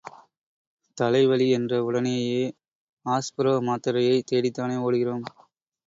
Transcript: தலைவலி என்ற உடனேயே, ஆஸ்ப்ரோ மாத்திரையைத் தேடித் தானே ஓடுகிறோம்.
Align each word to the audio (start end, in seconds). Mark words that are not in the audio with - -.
தலைவலி 0.97 1.49
என்ற 1.49 1.83
உடனேயே, 1.83 2.41
ஆஸ்ப்ரோ 3.05 3.53
மாத்திரையைத் 3.61 4.27
தேடித் 4.27 4.53
தானே 4.53 4.75
ஓடுகிறோம். 4.77 5.25